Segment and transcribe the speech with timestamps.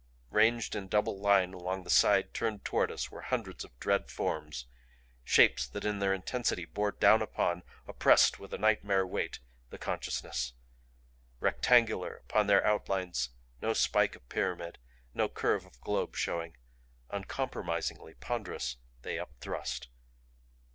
[0.31, 4.65] Ranged in double line along the side turned toward us were hundreds of dread forms
[5.23, 9.37] Shapes that in their intensity bore down upon, oppressed with a nightmare weight,
[9.69, 10.53] the consciousness.
[11.39, 13.29] Rectangular, upon their outlines
[13.61, 14.79] no spike of pyramid,
[15.13, 16.57] no curve of globe showing,
[17.11, 19.87] uncompromisingly ponderous, they upthrust.